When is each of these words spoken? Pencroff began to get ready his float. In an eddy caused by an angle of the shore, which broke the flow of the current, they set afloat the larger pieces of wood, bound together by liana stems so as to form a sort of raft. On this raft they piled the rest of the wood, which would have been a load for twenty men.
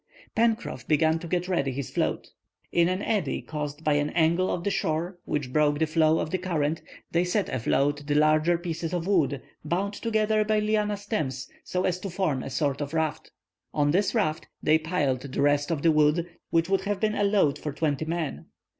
Pencroff 0.35 0.87
began 0.87 1.19
to 1.19 1.27
get 1.27 1.47
ready 1.47 1.71
his 1.71 1.91
float. 1.91 2.31
In 2.71 2.89
an 2.89 3.03
eddy 3.03 3.39
caused 3.39 3.83
by 3.83 3.93
an 3.93 4.09
angle 4.09 4.51
of 4.51 4.63
the 4.63 4.71
shore, 4.71 5.19
which 5.25 5.53
broke 5.53 5.77
the 5.77 5.85
flow 5.85 6.17
of 6.17 6.31
the 6.31 6.39
current, 6.39 6.81
they 7.11 7.23
set 7.23 7.49
afloat 7.49 8.07
the 8.07 8.15
larger 8.15 8.57
pieces 8.57 8.95
of 8.95 9.05
wood, 9.05 9.43
bound 9.63 9.93
together 9.93 10.43
by 10.43 10.57
liana 10.57 10.97
stems 10.97 11.51
so 11.63 11.83
as 11.83 11.99
to 11.99 12.09
form 12.09 12.41
a 12.41 12.49
sort 12.49 12.81
of 12.81 12.95
raft. 12.95 13.29
On 13.75 13.91
this 13.91 14.15
raft 14.15 14.47
they 14.63 14.79
piled 14.79 15.21
the 15.21 15.41
rest 15.43 15.69
of 15.69 15.83
the 15.83 15.91
wood, 15.91 16.27
which 16.49 16.67
would 16.67 16.81
have 16.85 16.99
been 16.99 17.13
a 17.13 17.23
load 17.23 17.59
for 17.59 17.71
twenty 17.71 18.05
men. 18.05 18.47